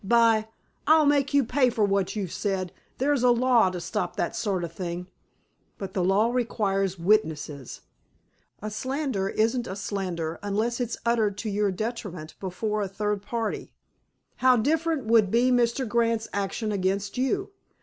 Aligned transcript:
By—, 0.03 0.47
I'll 0.87 1.05
make 1.05 1.31
you 1.31 1.43
pay 1.45 1.69
for 1.69 1.83
what 1.85 2.15
you've 2.15 2.31
said. 2.31 2.73
There's 2.97 3.21
a 3.21 3.29
law 3.29 3.69
to 3.69 3.79
stop 3.79 4.15
that 4.15 4.35
sort 4.35 4.63
of 4.63 4.71
thing." 4.73 5.05
"But 5.77 5.93
the 5.93 6.03
law 6.03 6.31
requires 6.31 6.97
witnesses. 6.97 7.81
A 8.63 8.71
slander 8.71 9.29
isn't 9.29 9.67
a 9.67 9.75
slander 9.75 10.39
unless 10.41 10.79
it's 10.79 10.97
uttered 11.05 11.37
to 11.37 11.51
your 11.51 11.69
detriment 11.69 12.33
before 12.39 12.81
a 12.81 12.87
third 12.87 13.21
party. 13.21 13.73
How 14.37 14.57
different 14.57 15.05
would 15.05 15.29
be 15.29 15.51
Mr. 15.51 15.87
Grant's 15.87 16.27
action 16.33 16.71
against 16.71 17.19
you! 17.19 17.51